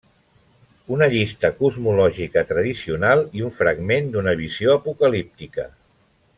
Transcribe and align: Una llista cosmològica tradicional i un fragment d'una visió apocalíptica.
Una 0.95 1.07
llista 1.11 1.51
cosmològica 1.59 2.43
tradicional 2.53 3.23
i 3.41 3.47
un 3.51 3.55
fragment 3.61 4.11
d'una 4.17 4.37
visió 4.43 4.77
apocalíptica. 4.83 5.71